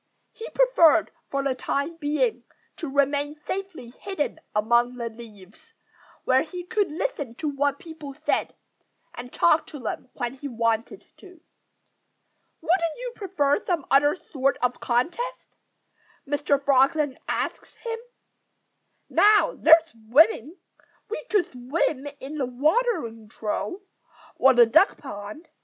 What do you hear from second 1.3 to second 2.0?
the time